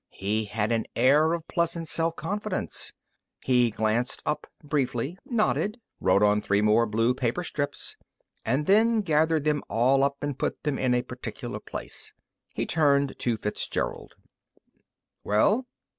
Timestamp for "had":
0.45-0.71